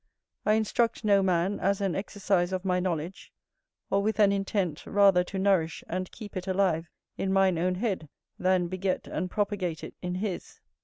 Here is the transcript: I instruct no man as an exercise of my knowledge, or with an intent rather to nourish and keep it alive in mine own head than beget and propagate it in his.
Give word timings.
I 0.47 0.53
instruct 0.53 1.03
no 1.03 1.21
man 1.21 1.59
as 1.59 1.79
an 1.79 1.93
exercise 1.95 2.51
of 2.51 2.65
my 2.65 2.79
knowledge, 2.79 3.31
or 3.91 4.01
with 4.01 4.17
an 4.19 4.31
intent 4.31 4.83
rather 4.87 5.23
to 5.25 5.37
nourish 5.37 5.83
and 5.87 6.11
keep 6.11 6.35
it 6.35 6.47
alive 6.47 6.89
in 7.19 7.31
mine 7.31 7.59
own 7.59 7.75
head 7.75 8.09
than 8.39 8.67
beget 8.67 9.05
and 9.05 9.29
propagate 9.29 9.83
it 9.83 9.93
in 10.01 10.15
his. 10.15 10.59